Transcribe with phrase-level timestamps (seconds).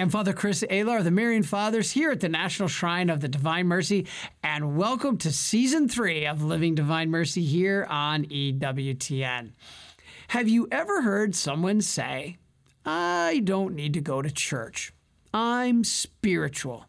[0.00, 3.28] I'm Father Chris Alar of the Marian Fathers here at the National Shrine of the
[3.28, 4.06] Divine Mercy,
[4.44, 9.52] and welcome to season three of Living Divine Mercy here on EWTN.
[10.28, 12.36] Have you ever heard someone say,
[12.84, 14.92] I don't need to go to church?
[15.32, 16.84] I'm spiritual.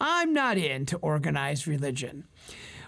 [0.00, 2.24] I'm not into organized religion.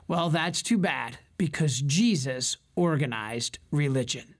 [0.08, 4.34] Well, that's too bad because Jesus organized religion.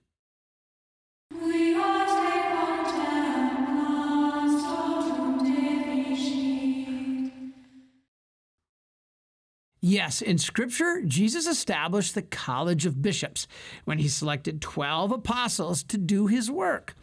[9.81, 13.47] Yes, in Scripture, Jesus established the College of Bishops
[13.85, 16.97] when he selected 12 apostles to do his work.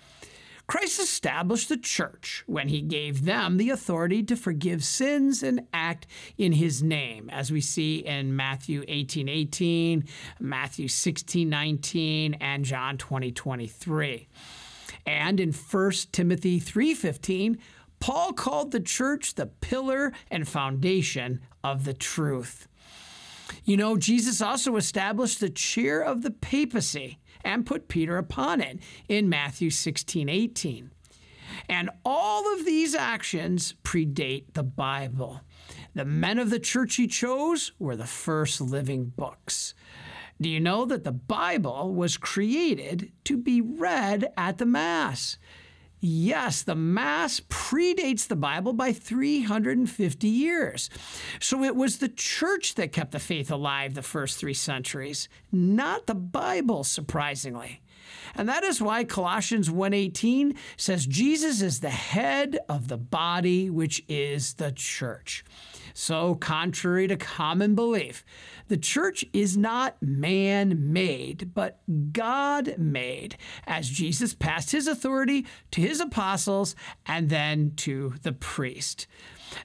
[0.68, 6.08] Christ established the church when he gave them the authority to forgive sins and act
[6.38, 10.06] in his name, as we see in Matthew 18 18,
[10.40, 14.28] Matthew 16 19, and John 20 23.
[15.06, 17.60] And in 1 Timothy 3:15,
[18.00, 22.68] Paul called the church the pillar and foundation of the truth.
[23.64, 28.80] You know, Jesus also established the chair of the papacy and put Peter upon it
[29.10, 30.92] in Matthew 16 18.
[31.68, 35.42] And all of these actions predate the Bible.
[35.96, 39.74] The men of the church he chose were the first living books.
[40.40, 45.38] Do you know that the Bible was created to be read at the Mass?
[46.08, 50.88] Yes, the Mass predates the Bible by 350 years.
[51.40, 56.06] So it was the church that kept the faith alive the first three centuries, not
[56.06, 57.82] the Bible, surprisingly.
[58.36, 64.04] And that is why Colossians 1:18 says Jesus is the head of the body which
[64.08, 65.44] is the church.
[65.98, 68.26] So contrary to common belief,
[68.68, 71.80] the church is not man made, but
[72.12, 76.76] God made, as Jesus passed his authority to his apostles
[77.06, 79.08] and then to the priest.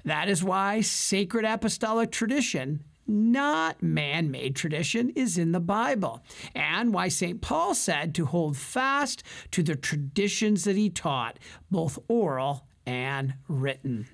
[0.05, 6.23] That is why sacred apostolic tradition not man made tradition is in the Bible,
[6.55, 7.41] and why St.
[7.41, 11.41] Paul said to hold fast to the traditions that he taught,
[11.73, 14.07] both oral and written.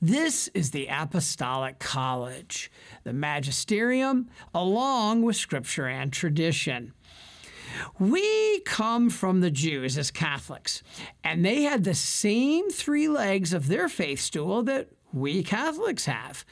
[0.00, 2.70] This is the Apostolic College,
[3.04, 6.92] the magisterium, along with scripture and tradition.
[7.98, 10.82] We come from the Jews as Catholics,
[11.22, 16.44] and they had the same three legs of their faith stool that we Catholics have.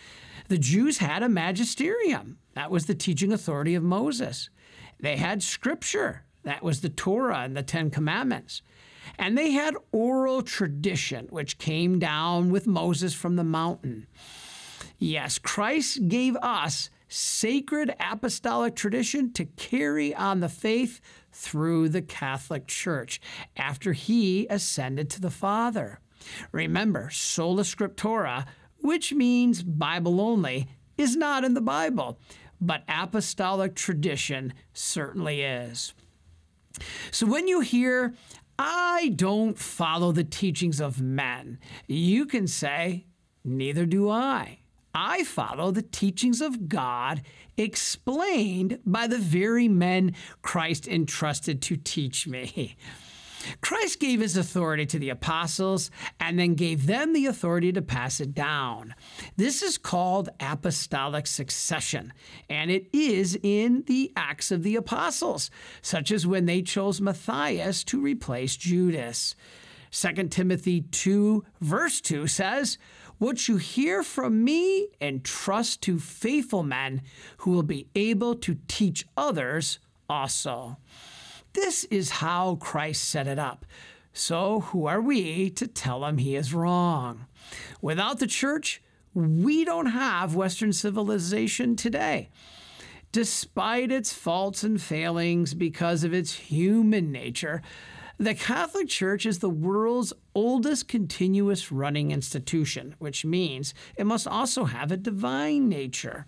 [0.48, 4.50] The Jews had a magisterium, that was the teaching authority of Moses.
[5.00, 8.62] They had scripture, that was the Torah and the Ten Commandments.
[9.18, 14.06] And they had oral tradition, which came down with Moses from the mountain.
[14.98, 21.00] Yes, Christ gave us sacred apostolic tradition to carry on the faith
[21.32, 23.20] through the Catholic Church
[23.56, 26.00] after he ascended to the Father.
[26.52, 28.46] Remember, sola scriptura,
[28.78, 32.18] which means Bible only, is not in the Bible,
[32.60, 35.94] but apostolic tradition certainly is.
[37.10, 38.14] So when you hear
[38.58, 41.58] I don't follow the teachings of men.
[41.86, 43.06] You can say,
[43.44, 44.58] Neither do I.
[44.94, 47.22] I follow the teachings of God
[47.56, 52.76] explained by the very men Christ entrusted to teach me.
[53.60, 55.90] Christ gave his authority to the apostles
[56.20, 58.94] and then gave them the authority to pass it down.
[59.36, 62.12] This is called apostolic succession,
[62.48, 65.50] and it is in the Acts of the Apostles,
[65.82, 69.34] such as when they chose Matthias to replace Judas.
[69.90, 72.78] 2 Timothy 2, verse 2 says,
[73.18, 77.02] What you hear from me, entrust to faithful men
[77.38, 79.78] who will be able to teach others
[80.08, 80.76] also.
[81.52, 83.64] This is how Christ set it up.
[84.12, 87.26] So, who are we to tell him he is wrong?
[87.80, 88.82] Without the church,
[89.14, 92.30] we don't have Western civilization today.
[93.12, 97.62] Despite its faults and failings because of its human nature,
[98.18, 104.64] the Catholic Church is the world's oldest continuous running institution, which means it must also
[104.64, 106.26] have a divine nature.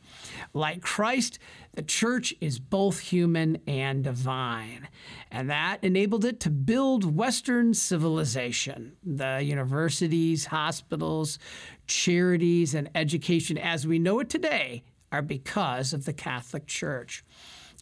[0.54, 1.40] Like Christ,
[1.74, 4.88] the church is both human and divine.
[5.32, 8.96] And that enabled it to build Western civilization.
[9.02, 11.40] The universities, hospitals,
[11.88, 17.24] charities, and education as we know it today are because of the Catholic Church.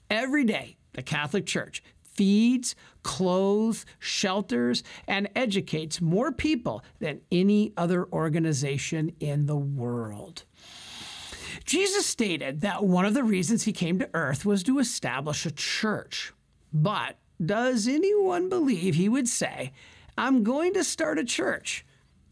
[0.08, 1.82] Every day, the Catholic Church
[2.18, 2.74] feeds,
[3.04, 10.42] clothes, shelters, and educates more people than any other organization in the world.
[11.64, 15.52] Jesus stated that one of the reasons he came to earth was to establish a
[15.52, 16.32] church.
[16.72, 19.72] But does anyone believe he would say,
[20.16, 21.86] I'm going to start a church,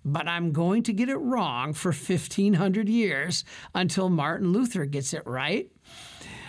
[0.05, 5.23] but I'm going to get it wrong for 1500 years until Martin Luther gets it
[5.25, 5.71] right.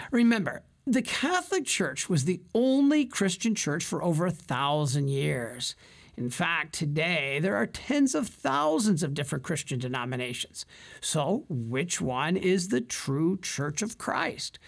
[0.09, 5.75] Remember, the Catholic Church was the only Christian church for over a thousand years.
[6.15, 10.65] In fact, today there are tens of thousands of different Christian denominations.
[11.01, 14.59] So, which one is the true Church of Christ?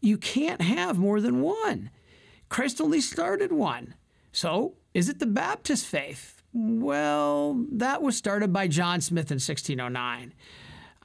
[0.00, 1.90] You can't have more than one.
[2.48, 3.94] Christ only started one.
[4.32, 6.42] So, is it the Baptist faith?
[6.54, 10.32] Well, that was started by John Smyth in 1609.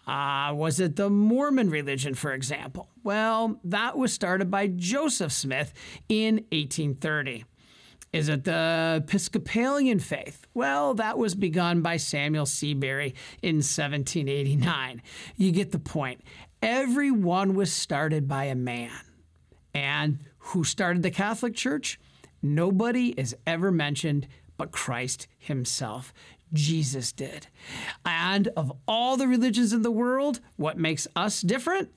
[0.05, 2.89] Uh, was it the Mormon religion, for example?
[3.03, 5.73] Well, that was started by Joseph Smith
[6.09, 7.45] in 1830.
[8.11, 10.45] Is it the Episcopalian faith?
[10.53, 15.01] Well, that was begun by Samuel Seabury in 1789.
[15.35, 16.21] You get the point.
[16.61, 18.91] Everyone was started by a man.
[19.73, 21.99] And who started the Catholic Church?
[22.43, 24.27] Nobody is ever mentioned
[24.57, 26.13] but Christ himself.
[26.53, 27.47] Jesus did.
[28.05, 31.89] And of all the religions in the world, what makes us different?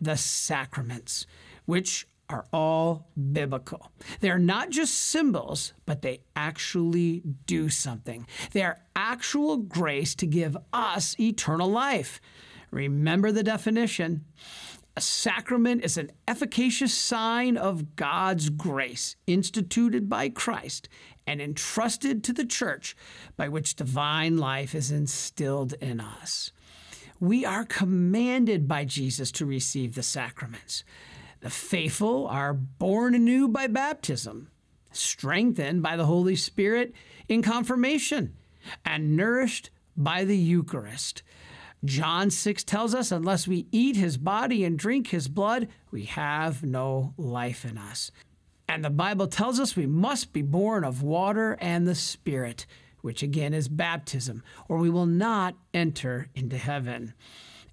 [0.00, 1.26] The sacraments,
[1.64, 3.90] which are all biblical.
[4.20, 8.26] They're not just symbols, but they actually do something.
[8.52, 12.20] They are actual grace to give us eternal life.
[12.70, 14.24] Remember the definition.
[14.96, 20.88] A sacrament is an efficacious sign of God's grace instituted by Christ
[21.26, 22.96] and entrusted to the church
[23.36, 26.52] by which divine life is instilled in us.
[27.18, 30.84] We are commanded by Jesus to receive the sacraments.
[31.40, 34.48] The faithful are born anew by baptism,
[34.92, 36.92] strengthened by the Holy Spirit
[37.28, 38.36] in confirmation,
[38.84, 41.24] and nourished by the Eucharist.
[41.84, 46.62] John 6 tells us, unless we eat his body and drink his blood, we have
[46.62, 48.10] no life in us.
[48.68, 52.64] And the Bible tells us we must be born of water and the Spirit,
[53.02, 57.12] which again is baptism, or we will not enter into heaven.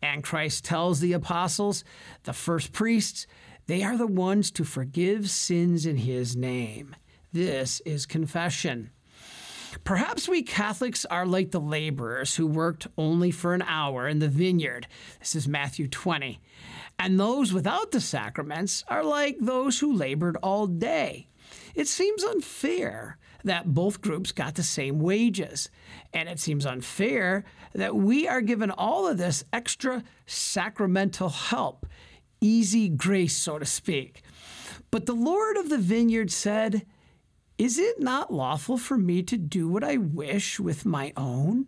[0.01, 1.85] And Christ tells the apostles,
[2.23, 3.27] the first priests,
[3.67, 6.95] they are the ones to forgive sins in his name.
[7.31, 8.89] This is confession.
[9.83, 14.27] Perhaps we Catholics are like the laborers who worked only for an hour in the
[14.27, 14.87] vineyard.
[15.19, 16.39] This is Matthew 20.
[16.99, 21.27] And those without the sacraments are like those who labored all day.
[21.73, 25.69] It seems unfair that both groups got the same wages.
[26.13, 27.43] And it seems unfair
[27.73, 31.85] that we are given all of this extra sacramental help
[32.41, 34.23] easy grace, so to speak.
[34.89, 36.85] But the Lord of the vineyard said,
[37.57, 41.67] Is it not lawful for me to do what I wish with my own?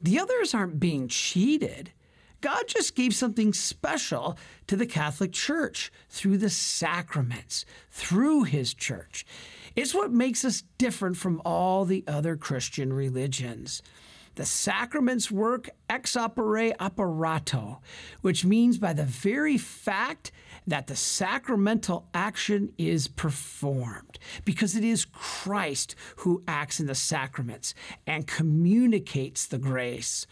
[0.00, 1.92] The others aren't being cheated.
[2.40, 4.36] God just gave something special
[4.66, 9.24] to the Catholic Church through the sacraments, through His church.
[9.74, 13.82] It's what makes us different from all the other Christian religions.
[14.36, 17.80] The sacraments work ex opere operato,
[18.20, 20.32] which means by the very fact
[20.66, 27.74] that the sacramental action is performed, because it is Christ who acts in the sacraments
[28.06, 30.26] and communicates the grace.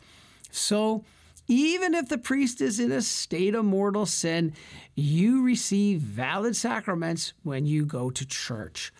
[0.50, 1.04] So,
[1.48, 4.54] even if the priest is in a state of mortal sin,
[4.94, 8.92] you receive valid sacraments when you go to church.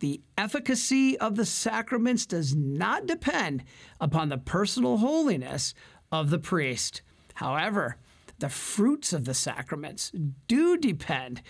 [0.00, 3.64] The efficacy of the sacraments does not depend
[4.00, 5.74] upon the personal holiness
[6.10, 7.02] of the priest.
[7.34, 7.96] However,
[8.38, 10.12] the fruits of the sacraments
[10.48, 11.42] do depend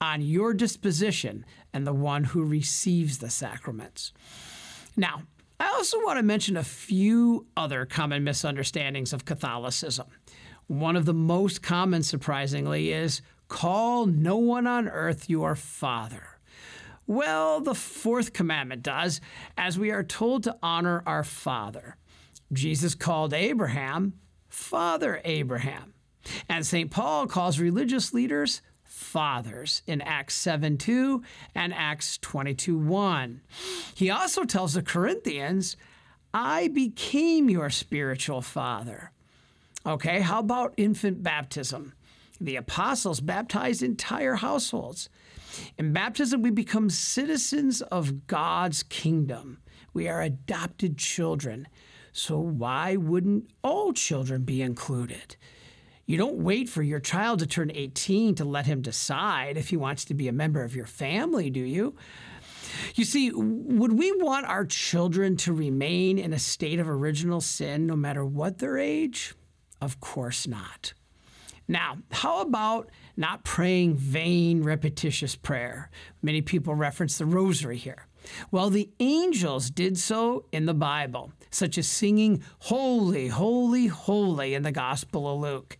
[0.00, 4.12] on your disposition and the one who receives the sacraments.
[4.96, 5.22] Now,
[5.60, 10.08] I also want to mention a few other common misunderstandings of Catholicism.
[10.66, 16.31] One of the most common, surprisingly, is call no one on earth your father.
[17.06, 19.20] Well, the fourth commandment does,
[19.56, 21.96] as we are told to honor our father.
[22.52, 24.14] Jesus called Abraham
[24.48, 25.94] Father Abraham.
[26.48, 26.90] And St.
[26.90, 31.22] Paul calls religious leaders fathers in Acts 7 2
[31.54, 33.40] and Acts 22 1.
[33.94, 35.76] He also tells the Corinthians,
[36.34, 39.10] I became your spiritual father.
[39.84, 41.94] Okay, how about infant baptism?
[42.40, 45.08] The apostles baptized entire households.
[45.78, 49.58] In baptism, we become citizens of God's kingdom.
[49.92, 51.68] We are adopted children.
[52.12, 55.36] So, why wouldn't all children be included?
[56.04, 59.76] You don't wait for your child to turn 18 to let him decide if he
[59.76, 61.94] wants to be a member of your family, do you?
[62.94, 67.86] You see, would we want our children to remain in a state of original sin
[67.86, 69.34] no matter what their age?
[69.80, 70.94] Of course not.
[71.68, 75.90] Now, how about not praying vain, repetitious prayer?
[76.20, 78.06] Many people reference the rosary here.
[78.50, 84.62] Well, the angels did so in the Bible, such as singing Holy, Holy, Holy in
[84.62, 85.76] the Gospel of Luke.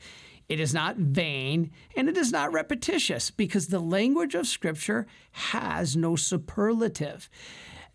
[0.49, 5.97] It is not vain and it is not repetitious because the language of Scripture has
[5.97, 7.31] no superlative.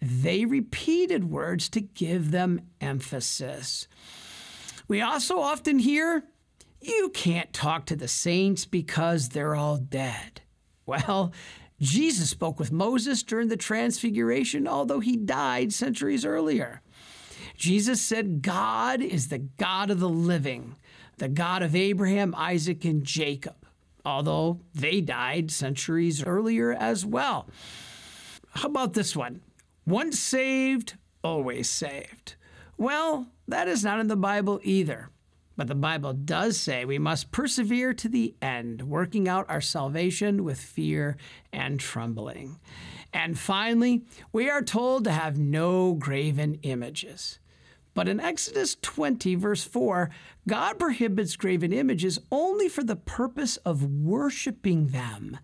[0.01, 3.87] They repeated words to give them emphasis.
[4.87, 6.23] We also often hear,
[6.81, 10.41] You can't talk to the saints because they're all dead.
[10.85, 11.33] Well,
[11.79, 16.81] Jesus spoke with Moses during the Transfiguration, although he died centuries earlier.
[17.55, 20.75] Jesus said, God is the God of the living,
[21.17, 23.65] the God of Abraham, Isaac, and Jacob,
[24.05, 27.49] although they died centuries earlier as well.
[28.51, 29.41] How about this one?
[29.85, 32.35] Once saved, always saved.
[32.77, 35.09] Well, that is not in the Bible either.
[35.57, 40.43] But the Bible does say we must persevere to the end, working out our salvation
[40.43, 41.17] with fear
[41.51, 42.59] and trembling.
[43.11, 47.39] And finally, we are told to have no graven images.
[47.95, 50.11] But in Exodus 20, verse 4,
[50.47, 55.39] God prohibits graven images only for the purpose of worshiping them.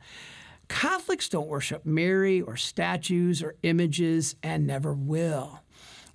[0.68, 5.63] Catholics don't worship Mary or statues or images and never will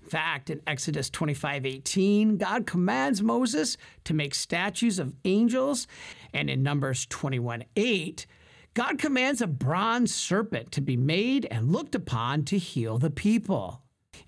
[0.09, 5.87] fact, in Exodus 25 18, God commands Moses to make statues of angels.
[6.33, 8.27] And in Numbers 21 8,
[8.75, 13.83] God commands a bronze serpent to be made and looked upon to heal the people.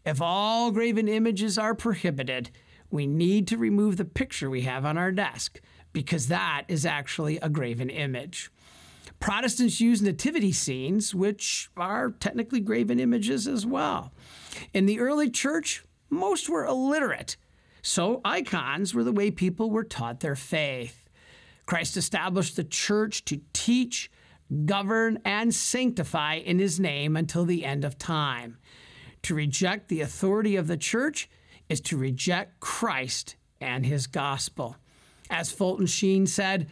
[0.04, 2.50] If all graven images are prohibited,
[2.90, 5.60] we need to remove the picture we have on our desk
[5.92, 8.50] because that is actually a graven image.
[9.18, 14.12] Protestants use nativity scenes, which are technically graven images as well.
[14.72, 17.36] In the early church, most were illiterate,
[17.82, 21.08] so icons were the way people were taught their faith.
[21.66, 24.10] Christ established the church to teach,
[24.64, 28.58] govern, and sanctify in his name until the end of time.
[29.22, 31.28] To reject the authority of the church
[31.68, 34.76] is to reject Christ and his gospel.
[35.30, 36.66] As Fulton Sheen said,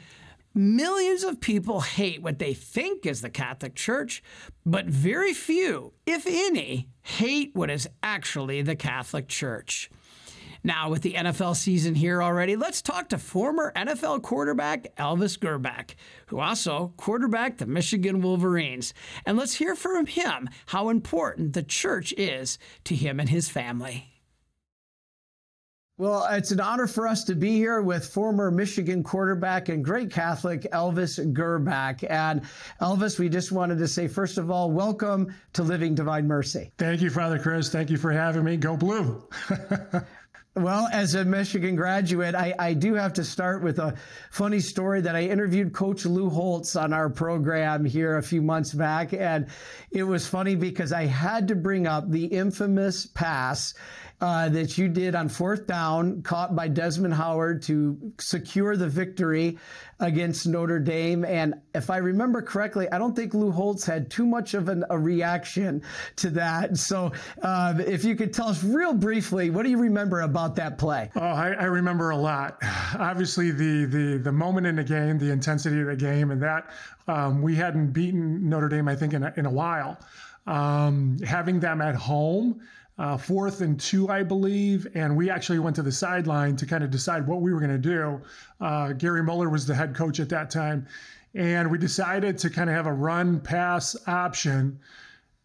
[0.59, 4.25] Millions of people hate what they think is the Catholic Church,
[4.67, 9.89] but very few, if any, hate what is actually the Catholic Church.
[10.65, 15.95] Now, with the NFL season here already, let's talk to former NFL quarterback Elvis Grbac,
[16.27, 18.93] who also quarterbacked the Michigan Wolverines.
[19.25, 24.18] And let's hear from him how important the church is to him and his family.
[25.99, 30.13] Well, it's an honor for us to be here with former Michigan quarterback and great
[30.13, 32.09] Catholic Elvis Grbac.
[32.09, 32.43] And
[32.81, 36.71] Elvis, we just wanted to say, first of all, welcome to Living Divine Mercy.
[36.79, 37.69] Thank you, Father Chris.
[37.71, 38.57] Thank you for having me.
[38.57, 39.29] Go Blue.
[40.59, 43.95] Well, as a Michigan graduate, I, I, do have to start with a
[44.33, 48.75] funny story that I interviewed Coach Lou Holtz on our program here a few months
[48.75, 49.13] back.
[49.13, 49.47] And
[49.93, 53.75] it was funny because I had to bring up the infamous pass
[54.21, 59.59] uh, that you did on fourth down, caught by Desmond Howard to secure the victory
[60.01, 61.25] against Notre Dame.
[61.25, 64.85] And if I remember correctly, I don't think Lou Holtz had too much of an,
[64.91, 65.83] a reaction
[66.17, 66.77] to that.
[66.77, 70.79] So uh, if you could tell us real briefly, what do you remember about that
[70.79, 71.11] play?
[71.15, 72.59] Oh, I, I remember a lot.
[72.99, 76.71] Obviously, the, the, the moment in the game, the intensity of the game, and that
[77.07, 79.99] um, we hadn't beaten Notre Dame, I think, in a, in a while.
[80.47, 82.61] Um, having them at home,
[82.99, 84.87] uh, fourth and two, I believe.
[84.95, 87.71] And we actually went to the sideline to kind of decide what we were going
[87.71, 88.21] to do.
[88.61, 90.87] Uh, Gary Moeller was the head coach at that time.
[91.35, 94.81] And we decided to kind of have a run pass option.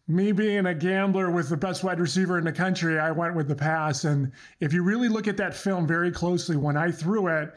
[0.08, 3.48] Me being a gambler with the best wide receiver in the country, I went with
[3.48, 4.04] the pass.
[4.04, 7.54] And if you really look at that film very closely, when I threw it,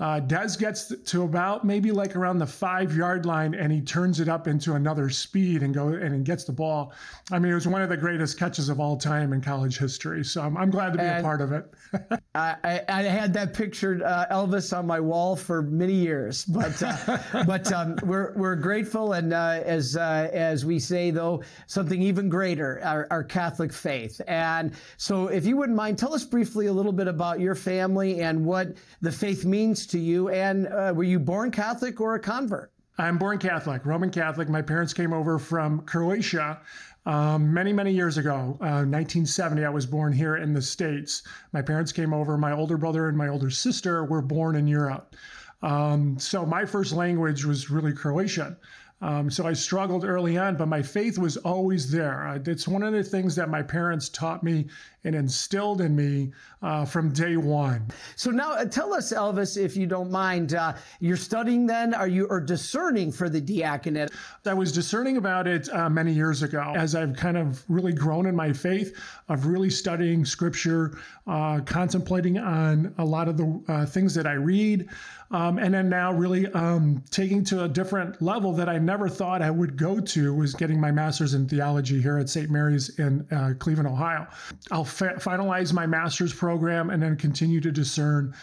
[0.00, 4.20] uh, Dez gets to about maybe like around the five yard line and he turns
[4.20, 6.92] it up into another speed and go and gets the ball.
[7.32, 10.24] I mean, it was one of the greatest catches of all time in college history.
[10.24, 11.66] So I'm, I'm glad to be and a part of it.
[12.34, 17.18] I, I, had that pictured uh, Elvis on my wall for many years, but uh,
[17.46, 22.28] but um, we're we're grateful and uh, as uh, as we say though something even
[22.28, 24.20] greater our, our Catholic faith.
[24.28, 28.20] And so if you wouldn't mind, tell us briefly a little bit about your family
[28.20, 30.28] and what the faith means to you.
[30.28, 32.72] And uh, were you born Catholic or a convert?
[32.98, 34.48] I'm born Catholic, Roman Catholic.
[34.48, 36.60] My parents came over from Croatia
[37.06, 38.58] um, many, many years ago.
[38.60, 41.22] Uh, 1970, I was born here in the States.
[41.52, 42.36] My parents came over.
[42.36, 45.14] My older brother and my older sister were born in Europe.
[45.62, 48.56] Um, so my first language was really Croatian.
[49.00, 52.40] Um, so I struggled early on, but my faith was always there.
[52.44, 54.66] It's one of the things that my parents taught me
[55.04, 57.86] and instilled in me uh, from day one.
[58.16, 62.08] So now uh, tell us, Elvis, if you don't mind, uh, you're studying then, are
[62.08, 64.10] you or discerning for the diaconate?
[64.44, 68.26] I was discerning about it uh, many years ago as I've kind of really grown
[68.26, 68.96] in my faith
[69.28, 74.32] of really studying scripture, uh, contemplating on a lot of the uh, things that I
[74.32, 74.88] read,
[75.30, 79.42] um, and then now really um, taking to a different level that I never thought
[79.42, 82.50] I would go to was getting my master's in theology here at St.
[82.50, 84.26] Mary's in uh, Cleveland, Ohio.
[84.70, 88.34] I'll fa- finalize my master's program and then continue to discern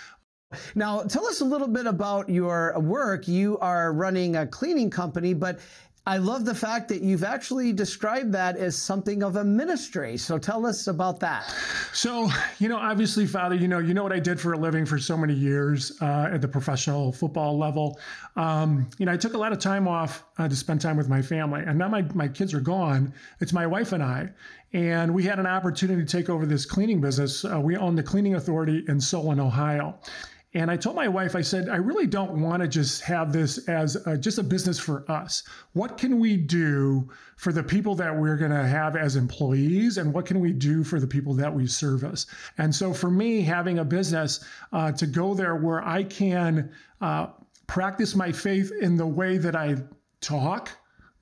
[0.74, 3.28] now, tell us a little bit about your work.
[3.28, 5.60] You are running a cleaning company, but
[6.08, 10.18] I love the fact that you've actually described that as something of a ministry.
[10.18, 11.52] So tell us about that.
[11.94, 14.86] So, you know, obviously, Father, you know, you know what I did for a living
[14.86, 18.00] for so many years uh, at the professional football level.
[18.36, 21.10] Um, you know, I took a lot of time off uh, to spend time with
[21.10, 23.12] my family, and now my my kids are gone.
[23.40, 24.30] It's my wife and I,
[24.74, 27.46] and we had an opportunity to take over this cleaning business.
[27.46, 29.98] Uh, we own the cleaning authority in Solon, Ohio.
[30.56, 33.68] And I told my wife, I said, I really don't want to just have this
[33.68, 35.44] as a, just a business for us.
[35.74, 39.98] What can we do for the people that we're going to have as employees?
[39.98, 42.26] And what can we do for the people that we service?
[42.58, 46.72] And so for me, having a business uh, to go there where I can
[47.02, 47.28] uh,
[47.68, 49.76] practice my faith in the way that I
[50.22, 50.70] talk,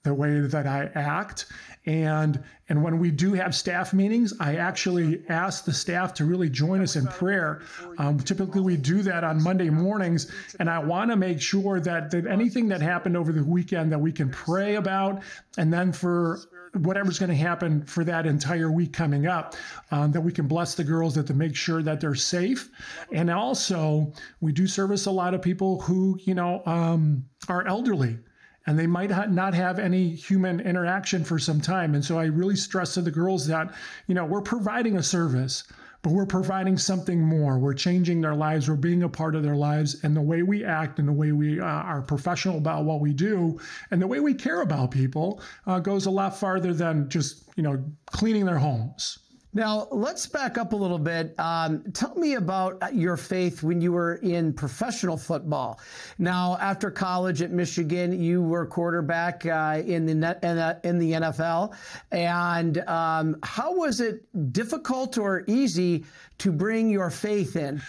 [0.03, 1.45] the way that I act.
[1.85, 6.49] And and when we do have staff meetings, I actually ask the staff to really
[6.49, 7.61] join us in prayer.
[7.97, 12.09] Um, typically, we do that on Monday mornings, and I want to make sure that,
[12.11, 15.23] that anything that happened over the weekend that we can pray about,
[15.57, 16.39] and then for
[16.79, 19.55] whatever's going to happen for that entire week coming up,
[19.91, 22.69] um, that we can bless the girls that to make sure that they're safe.
[23.11, 28.17] And also, we do service a lot of people who, you know, um, are elderly
[28.65, 31.95] and they might not have any human interaction for some time.
[31.95, 33.73] And so I really stress to the girls that,
[34.07, 35.63] you know, we're providing a service,
[36.01, 37.59] but we're providing something more.
[37.59, 38.69] We're changing their lives.
[38.69, 40.03] We're being a part of their lives.
[40.03, 43.13] And the way we act and the way we uh, are professional about what we
[43.13, 43.59] do
[43.91, 47.63] and the way we care about people uh, goes a lot farther than just, you
[47.63, 49.19] know, cleaning their homes.
[49.55, 51.35] Now, let's back up a little bit.
[51.39, 55.79] Um, tell me about your faith when you were in professional football.
[56.17, 60.43] Now, after college at Michigan, you were quarterback uh, in, the net,
[60.83, 61.75] in the NFL.
[62.11, 66.05] And um, how was it difficult or easy
[66.39, 67.79] to bring your faith in?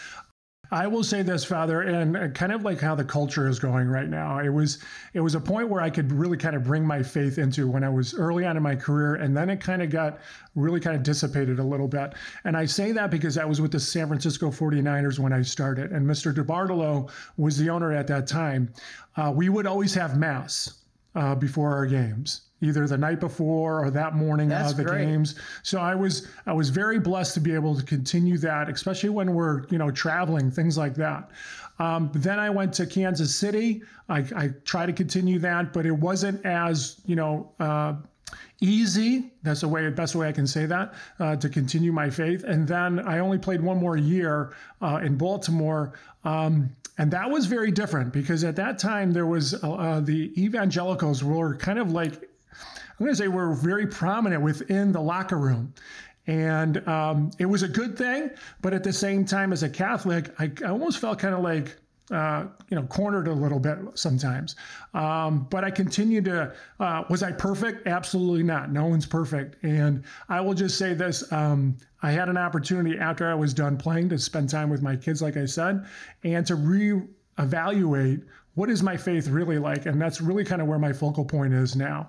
[0.74, 4.08] I will say this, Father, and kind of like how the culture is going right
[4.08, 4.40] now.
[4.40, 4.78] It was
[5.12, 7.84] it was a point where I could really kind of bring my faith into when
[7.84, 10.18] I was early on in my career, and then it kind of got
[10.56, 12.14] really kind of dissipated a little bit.
[12.42, 15.92] And I say that because I was with the San Francisco 49ers when I started,
[15.92, 16.34] and Mr.
[16.34, 18.72] DeBartolo was the owner at that time.
[19.16, 20.83] Uh, we would always have mass
[21.14, 25.04] uh, before our games either the night before or that morning That's of the great.
[25.06, 25.34] games.
[25.62, 29.34] So I was I was very blessed to be able to continue that, especially when
[29.34, 31.30] we're you know traveling things like that.
[31.78, 33.82] Um, then I went to Kansas City.
[34.08, 37.52] I, I try to continue that, but it wasn't as you know.
[37.60, 37.94] Uh,
[38.60, 39.32] easy.
[39.42, 42.44] That's the way, best way I can say that uh, to continue my faith.
[42.44, 45.92] And then I only played one more year uh, in Baltimore.
[46.24, 50.32] Um, and that was very different because at that time there was uh, uh the
[50.40, 52.30] evangelicals were kind of like
[52.98, 55.74] I'm going to say we're very prominent within the locker room.
[56.26, 58.30] And um, it was a good thing,
[58.62, 61.76] but at the same time, as a Catholic, I, I almost felt kind of like
[62.10, 64.56] uh, you know, cornered a little bit sometimes.
[64.92, 67.86] Um, but I continue to, uh, was I perfect?
[67.86, 68.70] Absolutely not.
[68.70, 69.62] No one's perfect.
[69.64, 73.78] And I will just say this um, I had an opportunity after I was done
[73.78, 75.86] playing to spend time with my kids, like I said,
[76.22, 77.00] and to re
[77.38, 78.20] evaluate
[78.54, 79.86] what is my faith really like?
[79.86, 82.08] And that's really kind of where my focal point is now.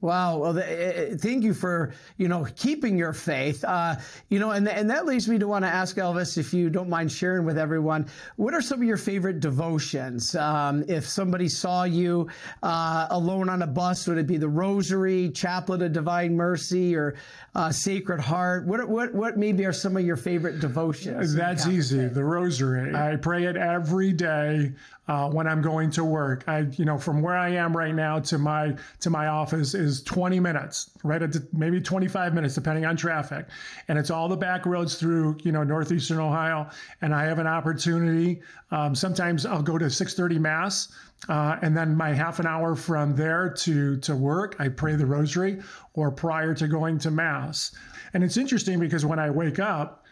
[0.00, 0.38] Wow.
[0.38, 3.62] Well, th- eh, eh, thank you for you know keeping your faith.
[3.64, 3.96] Uh,
[4.30, 6.88] you know, and and that leads me to want to ask Elvis if you don't
[6.88, 10.34] mind sharing with everyone what are some of your favorite devotions.
[10.34, 12.28] Um, if somebody saw you
[12.62, 17.16] uh, alone on a bus, would it be the Rosary, Chaplet of Divine Mercy, or
[17.54, 18.66] uh, Sacred Heart?
[18.66, 21.34] What what what maybe are some of your favorite devotions?
[21.34, 22.06] That's easy.
[22.08, 22.94] The Rosary.
[22.94, 24.72] I pray it every day
[25.10, 26.44] uh, when I'm going to work.
[26.46, 30.04] I, you know, from where I am right now to my to my office is
[30.04, 33.46] 20 minutes, right at maybe 25 minutes, depending on traffic,
[33.88, 36.70] and it's all the back roads through, you know, northeastern Ohio.
[37.02, 38.40] And I have an opportunity.
[38.70, 40.92] Um, sometimes I'll go to 6:30 mass.
[41.28, 45.06] Uh, and then my half an hour from there to to work, I pray the
[45.06, 45.60] rosary
[45.94, 47.72] or prior to going to mass.
[48.14, 50.04] And it's interesting because when I wake up,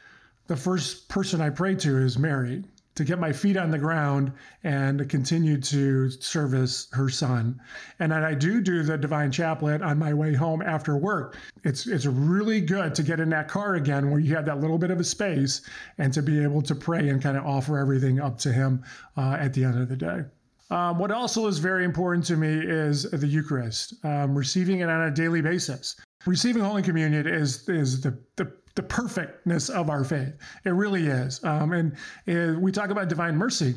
[0.49, 2.65] the first person I pray to is Mary
[2.99, 4.33] to get my feet on the ground
[4.65, 7.61] and continue to service her son.
[8.01, 11.37] And I do do the divine chaplet on my way home after work.
[11.63, 14.79] It's it's really good to get in that car again where you have that little
[14.79, 15.61] bit of a space
[15.99, 18.83] and to be able to pray and kind of offer everything up to him
[19.17, 20.25] uh, at the end of the day.
[20.71, 25.03] Um, what also is very important to me is the Eucharist, um, receiving it on
[25.03, 25.95] a daily basis.
[26.27, 30.37] Receiving Holy Communion is is the, the the perfectness of our faith.
[30.65, 31.43] It really is.
[31.43, 33.75] Um, and we talk about divine mercy.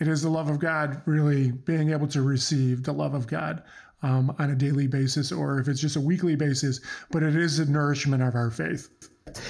[0.00, 3.62] It is the love of God, really being able to receive the love of God
[4.02, 7.56] um, on a daily basis, or if it's just a weekly basis, but it is
[7.56, 8.90] the nourishment of our faith.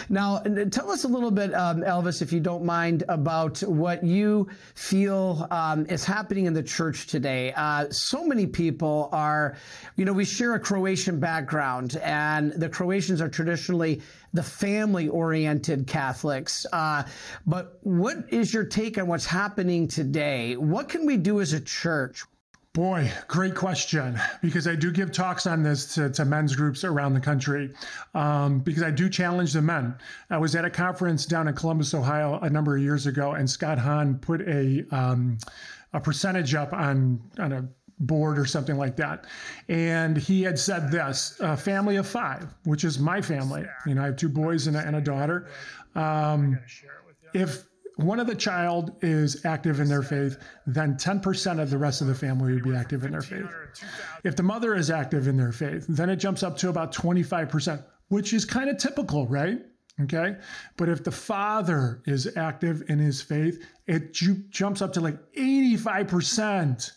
[0.08, 4.48] Now, tell us a little bit, um, Elvis, if you don't mind, about what you
[4.74, 7.52] feel um, is happening in the church today.
[7.56, 9.56] Uh, so many people are,
[9.96, 14.00] you know, we share a Croatian background, and the Croatians are traditionally
[14.32, 16.66] the family oriented Catholics.
[16.72, 17.04] Uh,
[17.46, 20.56] but what is your take on what's happening today?
[20.56, 22.24] What can we do as a church?
[22.74, 24.20] Boy, great question.
[24.42, 27.72] Because I do give talks on this to, to men's groups around the country.
[28.14, 29.94] Um, because I do challenge the men.
[30.28, 33.48] I was at a conference down in Columbus, Ohio, a number of years ago, and
[33.48, 35.38] Scott Hahn put a um,
[35.92, 37.68] a percentage up on on a
[38.00, 39.26] board or something like that,
[39.68, 43.64] and he had said this: a family of five, which is my family.
[43.86, 45.46] You know, I have two boys and a, and a daughter.
[45.94, 46.58] Um,
[47.34, 52.00] if one of the child is active in their faith, then 10% of the rest
[52.00, 53.46] of the family would be active in their faith.
[54.24, 57.84] If the mother is active in their faith, then it jumps up to about 25%,
[58.08, 59.60] which is kind of typical, right?
[60.02, 60.36] Okay.
[60.76, 65.18] But if the father is active in his faith, it ju- jumps up to like
[65.36, 66.90] 85%.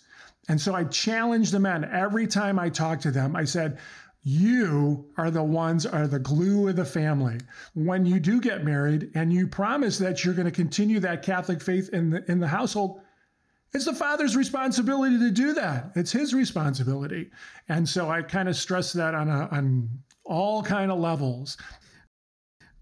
[0.49, 3.35] And so I challenge the men every time I talk to them.
[3.35, 3.77] I said,
[4.27, 7.37] you are the ones are the glue of the family.
[7.75, 11.61] When you do get married and you promise that you're going to continue that catholic
[11.61, 12.99] faith in the in the household
[13.73, 15.91] it's the father's responsibility to do that.
[15.95, 17.31] It's his responsibility.
[17.69, 19.89] And so i kind of stress that on a, on
[20.25, 21.57] all kind of levels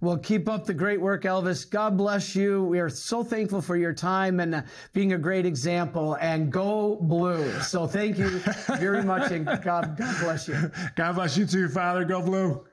[0.05, 1.67] well, keep up the great work, Elvis.
[1.67, 2.63] God bless you.
[2.63, 4.61] We are so thankful for your time and uh,
[4.93, 6.15] being a great example.
[6.21, 7.51] And go blue.
[7.61, 8.29] So thank you
[8.77, 10.71] very much, and God, God bless you.
[10.95, 12.05] God bless you too, Father.
[12.05, 12.63] Go blue.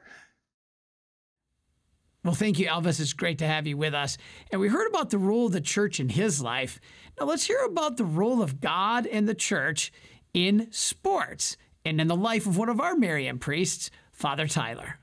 [2.22, 3.00] Well, thank you, Elvis.
[3.00, 4.18] It's great to have you with us.
[4.50, 6.78] And we heard about the role of the church in his life.
[7.18, 9.90] Now let's hear about the role of God and the church
[10.34, 14.98] in sports and in the life of one of our Marian priests, Father Tyler.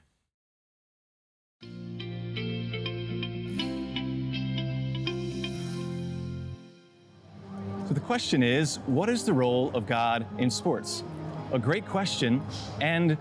[7.89, 11.03] So the question is, what is the role of God in sports?
[11.51, 12.39] A great question,
[12.79, 13.17] and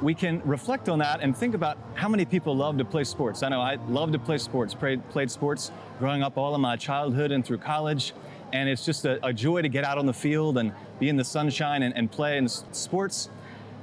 [0.00, 3.42] we can reflect on that and think about how many people love to play sports.
[3.42, 6.76] I know I love to play sports, played, played sports growing up all of my
[6.76, 8.12] childhood and through college,
[8.52, 11.16] and it's just a, a joy to get out on the field and be in
[11.16, 13.28] the sunshine and, and play in sports.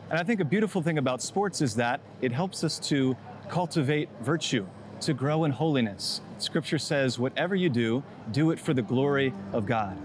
[0.10, 3.18] And I think a beautiful thing about sports is that it helps us to
[3.50, 4.66] cultivate virtue,
[5.02, 6.22] to grow in holiness.
[6.38, 9.98] Scripture says, whatever you do, do it for the glory of God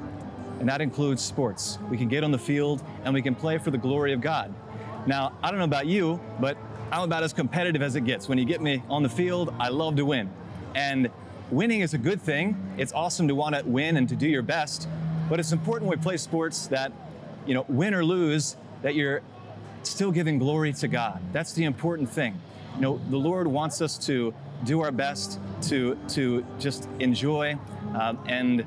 [0.58, 1.78] and that includes sports.
[1.90, 4.54] We can get on the field and we can play for the glory of God.
[5.06, 6.56] Now, I don't know about you, but
[6.90, 8.28] I'm about as competitive as it gets.
[8.28, 10.30] When you get me on the field, I love to win.
[10.74, 11.10] And
[11.50, 12.56] winning is a good thing.
[12.76, 14.88] It's awesome to want to win and to do your best,
[15.28, 16.92] but it's important when we play sports that,
[17.46, 19.22] you know, win or lose, that you're
[19.82, 21.20] still giving glory to God.
[21.32, 22.40] That's the important thing.
[22.74, 27.56] You know, the Lord wants us to do our best to to just enjoy
[27.94, 28.64] um, and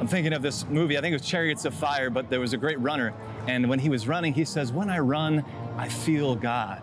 [0.00, 2.54] I'm thinking of this movie, I think it was Chariots of Fire, but there was
[2.54, 3.12] a great runner.
[3.46, 5.44] And when he was running, he says, When I run,
[5.76, 6.80] I feel God.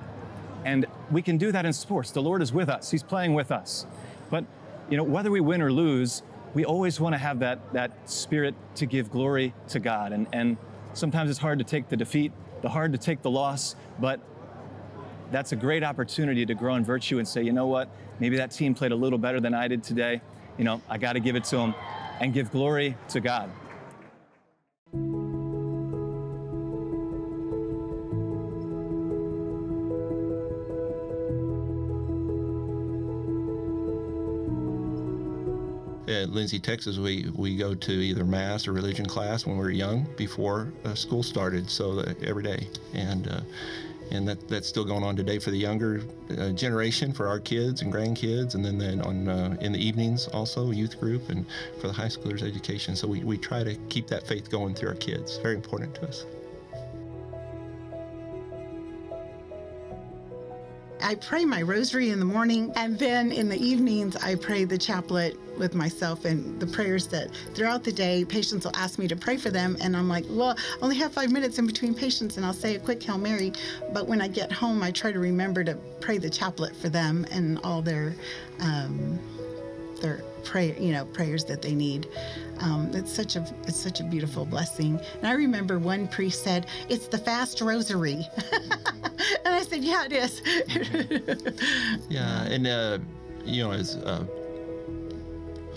[0.63, 2.11] And we can do that in sports.
[2.11, 3.87] The Lord is with us, He's playing with us.
[4.29, 4.45] But,
[4.87, 6.21] you know, whether we win or lose,
[6.53, 10.11] we always want to have that, that spirit to give glory to God.
[10.11, 10.55] And, and
[10.93, 14.19] sometimes it's hard to take the defeat, the hard to take the loss, but
[15.31, 18.51] that's a great opportunity to grow in virtue and say, you know what, maybe that
[18.51, 20.21] team played a little better than I did today.
[20.59, 21.75] You know, I got to give it to them
[22.19, 23.49] and give glory to God.
[36.07, 39.69] At Lindsay, Texas, we, we go to either mass or religion class when we were
[39.69, 42.69] young before uh, school started, so every day.
[42.93, 43.41] And uh,
[44.11, 46.01] and that, that's still going on today for the younger
[46.37, 50.27] uh, generation, for our kids and grandkids, and then, then on uh, in the evenings
[50.29, 51.45] also youth group and
[51.79, 52.95] for the high schoolers education.
[52.95, 55.37] So we, we try to keep that faith going through our kids.
[55.37, 56.25] Very important to us.
[61.01, 64.77] I pray my rosary in the morning, and then in the evenings, I pray the
[64.77, 69.15] chaplet with myself and the prayers that throughout the day patients will ask me to
[69.15, 72.37] pray for them and i'm like well I only have five minutes in between patients
[72.37, 73.53] and i'll say a quick hail mary.
[73.91, 77.25] But when i get home i try to remember to pray the chaplet for them
[77.31, 78.13] and all their
[78.59, 79.19] um,
[79.97, 82.07] their prayer, you know, prayers that they need.
[82.59, 84.99] Um, it's such a it's such a beautiful blessing.
[85.17, 88.27] And I remember one priest said, "It's the fast rosary,"
[89.45, 90.41] and I said, "Yeah, it is."
[92.09, 92.99] yeah, and uh,
[93.45, 94.25] you know, as uh,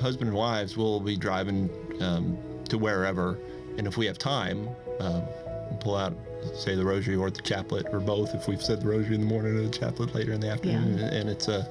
[0.00, 1.68] husband and wives, we'll be driving
[2.00, 3.38] um, to wherever,
[3.76, 4.68] and if we have time,
[5.00, 5.20] uh,
[5.70, 6.14] we'll pull out
[6.54, 9.26] say the rosary or the chaplet or both if we've said the rosary in the
[9.26, 11.06] morning or the chaplet later in the afternoon yeah.
[11.06, 11.70] and it's a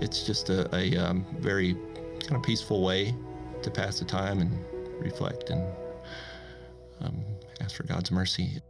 [0.00, 1.74] it's just a, a um, very
[2.20, 3.14] kind of peaceful way
[3.62, 4.64] to pass the time and
[5.00, 5.64] reflect and
[7.00, 7.24] um,
[7.60, 8.60] ask for God's mercy.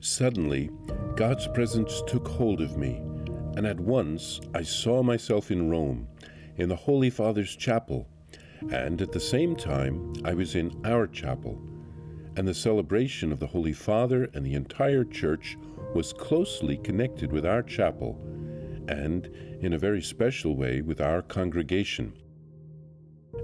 [0.00, 0.70] Suddenly,
[1.16, 3.02] God's presence took hold of me,
[3.56, 6.08] and at once I saw myself in Rome,
[6.60, 8.06] in the Holy Father's chapel,
[8.70, 11.60] and at the same time I was in our chapel
[12.36, 15.58] and the celebration of the Holy Father and the entire Church
[15.94, 18.18] was closely connected with our chapel
[18.88, 19.26] and,
[19.60, 22.12] in a very special way, with our congregation.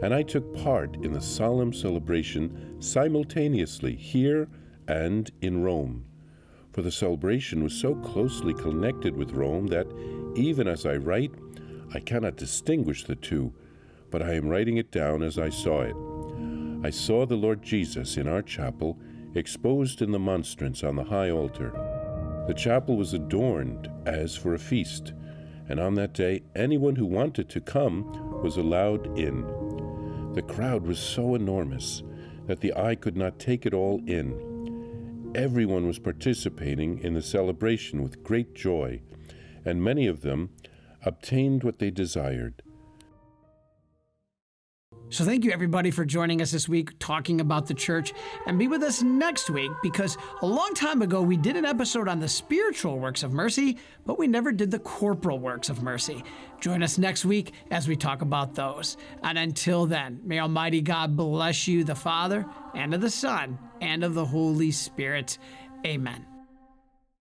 [0.02, 4.48] And I took part in the solemn celebration simultaneously here
[4.88, 6.04] and in Rome.
[6.72, 9.86] For the celebration was so closely connected with Rome that,
[10.36, 11.32] even as I write,
[11.94, 13.52] I cannot distinguish the two,
[14.10, 15.96] but I am writing it down as I saw it.
[16.84, 18.98] I saw the Lord Jesus in our chapel,
[19.34, 21.72] exposed in the monstrance on the high altar.
[22.46, 25.12] The chapel was adorned as for a feast,
[25.68, 28.04] and on that day anyone who wanted to come
[28.42, 29.42] was allowed in.
[30.34, 32.02] The crowd was so enormous
[32.46, 35.32] that the eye could not take it all in.
[35.34, 39.00] Everyone was participating in the celebration with great joy,
[39.64, 40.50] and many of them
[41.06, 42.62] obtained what they desired.
[45.08, 48.12] So, thank you everybody for joining us this week talking about the church.
[48.44, 52.08] And be with us next week because a long time ago we did an episode
[52.08, 56.24] on the spiritual works of mercy, but we never did the corporal works of mercy.
[56.60, 58.96] Join us next week as we talk about those.
[59.22, 64.02] And until then, may Almighty God bless you, the Father, and of the Son, and
[64.02, 65.38] of the Holy Spirit.
[65.86, 66.26] Amen.